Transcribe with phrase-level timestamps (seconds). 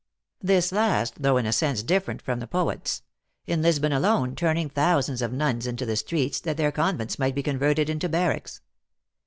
[0.41, 3.03] This last, though, in a sense different from the poets;
[3.45, 7.43] in Lisbon alone, turning thousands of nuns into the streets, that their convents might be
[7.43, 8.61] converted into barracks.